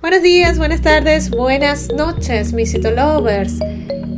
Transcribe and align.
Buenos 0.00 0.22
días, 0.22 0.58
buenas 0.58 0.80
tardes, 0.80 1.28
buenas 1.28 1.92
noches, 1.92 2.52
mis 2.52 2.70
Citolovers. 2.70 3.58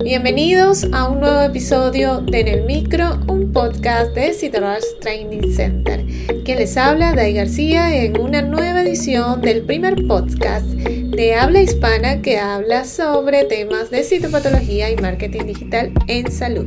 Bienvenidos 0.05 0.87
a 0.93 1.09
un 1.09 1.21
nuevo 1.21 1.41
episodio 1.41 2.21
de 2.21 2.41
En 2.41 2.49
el 2.49 2.65
Micro, 2.67 3.19
un 3.29 3.51
podcast 3.51 4.15
de 4.15 4.35
Citolovers 4.35 5.01
Training 5.01 5.51
Center. 5.55 6.05
Quien 6.45 6.59
les 6.59 6.77
habla, 6.77 7.15
Dai 7.15 7.33
García, 7.33 7.97
en 7.97 8.21
una 8.21 8.43
nueva 8.43 8.83
edición 8.83 9.41
del 9.41 9.63
primer 9.63 10.07
podcast 10.07 10.67
de 10.67 11.35
habla 11.35 11.63
hispana 11.63 12.21
que 12.21 12.39
habla 12.39 12.85
sobre 12.85 13.45
temas 13.45 13.91
de 13.91 14.05
citopatología 14.05 14.91
y 14.91 14.97
marketing 14.97 15.47
digital 15.47 15.93
en 16.09 16.31
salud. 16.31 16.67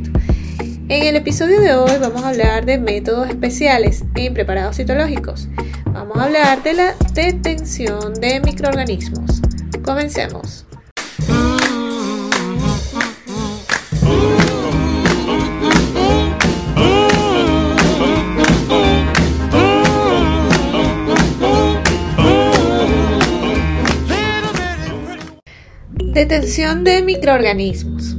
En 0.89 1.03
el 1.03 1.15
episodio 1.15 1.61
de 1.61 1.75
hoy 1.75 1.91
vamos 2.01 2.23
a 2.23 2.29
hablar 2.29 2.65
de 2.65 2.79
métodos 2.79 3.29
especiales 3.29 4.03
en 4.15 4.33
preparados 4.33 4.77
citológicos. 4.77 5.47
Vamos 5.93 6.17
a 6.17 6.23
hablar 6.23 6.63
de 6.63 6.73
la 6.73 6.95
detención 7.13 8.15
de 8.15 8.39
microorganismos. 8.39 9.41
Comencemos. 9.85 10.65
Detención 26.13 26.83
de 26.83 27.03
microorganismos. 27.03 28.12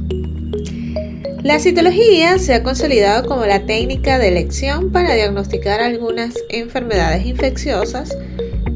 La 1.45 1.59
citología 1.59 2.39
se 2.39 2.55
ha 2.55 2.63
consolidado 2.63 3.29
como 3.29 3.45
la 3.45 3.67
técnica 3.67 4.17
de 4.17 4.29
elección 4.29 4.91
para 4.91 5.13
diagnosticar 5.13 5.79
algunas 5.79 6.33
enfermedades 6.49 7.27
infecciosas, 7.27 8.17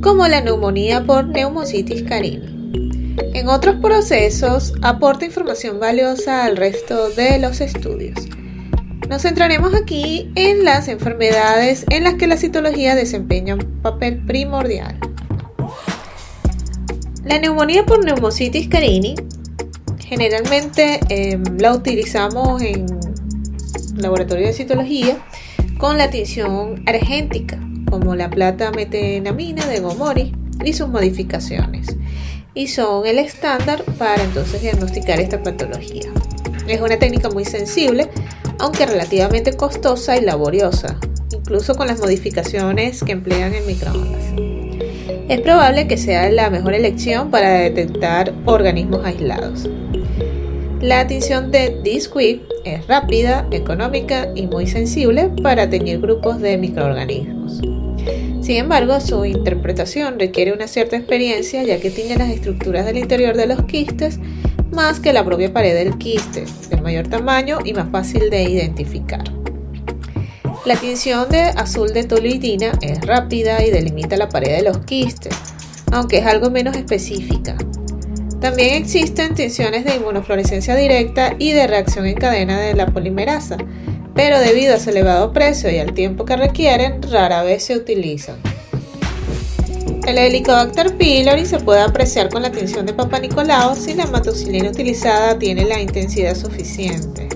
como 0.03 0.27
la 0.27 0.41
neumonía 0.41 1.03
por 1.03 1.31
Pneumocitis 1.31 2.03
carini. 2.03 3.17
En 3.33 3.47
otros 3.47 3.77
procesos 3.77 4.73
aporta 4.83 5.25
información 5.25 5.79
valiosa 5.79 6.45
al 6.45 6.57
resto 6.57 7.09
de 7.09 7.39
los 7.39 7.59
estudios. 7.59 8.19
Nos 9.09 9.23
centraremos 9.23 9.73
aquí 9.73 10.31
en 10.35 10.63
las 10.63 10.89
enfermedades 10.89 11.85
en 11.89 12.03
las 12.03 12.13
que 12.13 12.27
la 12.27 12.37
citología 12.37 12.93
desempeña 12.93 13.55
un 13.55 13.81
papel 13.81 14.23
primordial. 14.27 14.95
La 17.23 17.39
neumonía 17.39 17.83
por 17.87 18.01
Pneumocitis 18.01 18.67
carini 18.67 19.15
Generalmente 20.09 20.99
em, 21.09 21.43
la 21.59 21.71
utilizamos 21.71 22.63
en 22.63 22.87
laboratorio 23.95 24.47
de 24.47 24.53
citología 24.53 25.19
con 25.77 25.99
la 25.99 26.09
tinción 26.09 26.81
argéntica, 26.87 27.59
como 27.91 28.15
la 28.15 28.27
plata 28.31 28.71
metenamina 28.71 29.67
de 29.67 29.81
Gomori 29.81 30.33
y 30.65 30.73
sus 30.73 30.89
modificaciones. 30.89 31.95
Y 32.55 32.69
son 32.69 33.05
el 33.05 33.19
estándar 33.19 33.83
para 33.99 34.23
entonces 34.23 34.63
diagnosticar 34.63 35.19
esta 35.19 35.43
patología. 35.43 36.09
Es 36.67 36.81
una 36.81 36.97
técnica 36.97 37.29
muy 37.29 37.45
sensible, 37.45 38.09
aunque 38.57 38.87
relativamente 38.87 39.55
costosa 39.55 40.17
y 40.17 40.21
laboriosa, 40.21 40.99
incluso 41.31 41.75
con 41.75 41.85
las 41.85 41.99
modificaciones 41.99 43.03
que 43.03 43.11
emplean 43.11 43.53
en 43.53 43.67
microondas. 43.67 44.23
Es 45.29 45.41
probable 45.41 45.87
que 45.87 45.97
sea 45.97 46.27
la 46.31 46.49
mejor 46.49 46.73
elección 46.73 47.29
para 47.29 47.51
detectar 47.51 48.33
organismos 48.45 49.05
aislados. 49.05 49.69
La 50.81 51.05
tinción 51.07 51.51
de 51.51 51.77
Disquick 51.83 52.41
es 52.63 52.87
rápida, 52.87 53.45
económica 53.51 54.29
y 54.33 54.47
muy 54.47 54.65
sensible 54.65 55.29
para 55.43 55.69
teñir 55.69 55.99
grupos 55.99 56.39
de 56.39 56.57
microorganismos. 56.57 57.59
Sin 58.41 58.55
embargo, 58.55 58.97
su 59.01 59.25
interpretación 59.25 60.17
requiere 60.17 60.53
una 60.53 60.67
cierta 60.67 60.95
experiencia 60.95 61.63
ya 61.63 61.81
que 61.81 61.91
tiene 61.91 62.15
las 62.15 62.29
estructuras 62.29 62.85
del 62.85 62.97
interior 62.97 63.35
de 63.35 63.47
los 63.47 63.63
quistes 63.63 64.19
más 64.71 65.01
que 65.01 65.11
la 65.11 65.25
propia 65.25 65.51
pared 65.51 65.73
del 65.73 65.97
quiste, 65.97 66.45
de 66.69 66.81
mayor 66.81 67.09
tamaño 67.09 67.57
y 67.65 67.73
más 67.73 67.91
fácil 67.91 68.29
de 68.29 68.43
identificar. 68.43 69.23
La 70.65 70.77
tinción 70.77 71.29
de 71.29 71.41
azul 71.41 71.91
de 71.93 72.05
toluidina 72.05 72.71
es 72.81 73.01
rápida 73.01 73.65
y 73.65 73.69
delimita 73.69 74.15
la 74.15 74.29
pared 74.29 74.55
de 74.55 74.63
los 74.63 74.77
quistes, 74.79 75.35
aunque 75.91 76.19
es 76.19 76.25
algo 76.25 76.49
menos 76.49 76.77
específica, 76.77 77.57
también 78.39 78.75
existen 78.75 79.35
tinciones 79.35 79.83
de 79.85 79.95
inmunofluorescencia 79.95 80.75
directa 80.75 81.35
y 81.37 81.51
de 81.51 81.67
reacción 81.67 82.05
en 82.05 82.15
cadena 82.15 82.59
de 82.59 82.73
la 82.73 82.87
polimerasa, 82.87 83.57
pero 84.15 84.39
debido 84.39 84.75
a 84.75 84.79
su 84.79 84.89
elevado 84.89 85.33
precio 85.33 85.69
y 85.69 85.77
al 85.77 85.93
tiempo 85.93 86.25
que 86.25 86.37
requieren, 86.37 87.01
rara 87.03 87.43
vez 87.43 87.65
se 87.65 87.75
utilizan. 87.75 88.37
El 90.07 90.17
Helicobacter 90.17 90.97
pylori 90.97 91.45
se 91.45 91.59
puede 91.59 91.81
apreciar 91.81 92.29
con 92.29 92.41
la 92.41 92.51
tinción 92.51 92.85
de 92.85 92.93
Papa 92.93 93.19
Nicolau 93.19 93.75
si 93.75 93.93
la 93.93 94.07
matoxilina 94.07 94.69
utilizada 94.69 95.37
tiene 95.37 95.65
la 95.65 95.79
intensidad 95.79 96.35
suficiente. 96.35 97.29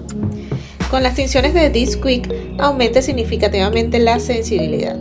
Con 0.90 1.04
las 1.04 1.16
tinciones 1.16 1.54
de 1.54 1.70
Disquick 1.70 2.34
aumenta 2.60 3.02
significativamente 3.02 4.00
la 4.00 4.20
sensibilidad. 4.20 4.98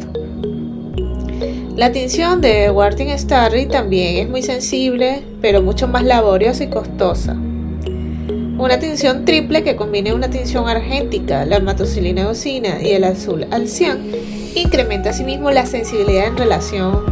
La 1.77 1.91
tinción 1.91 2.43
de 2.43 2.71
Warting 2.71 3.17
Starry 3.17 3.65
también 3.65 4.19
es 4.19 4.29
muy 4.29 4.43
sensible, 4.43 5.25
pero 5.41 5.63
mucho 5.63 5.89
más 5.89 6.05
laboriosa 6.05 6.65
y 6.65 6.69
costosa. 6.69 7.33
Una 7.33 8.79
tinción 8.79 9.25
triple 9.25 9.65
que 9.65 9.75
combine 9.75 10.13
una 10.13 10.29
tinción 10.29 10.69
argéntica, 10.69 11.47
la 11.47 11.57
armatocilina 11.57 12.23
eosina 12.23 12.83
y 12.83 12.91
el 12.91 13.05
azul 13.05 13.47
al 13.51 13.69
cian 13.69 14.07
incrementa 14.55 15.11
asimismo 15.11 15.51
la 15.51 15.65
sensibilidad 15.65 16.27
en 16.27 16.37
relación 16.37 17.07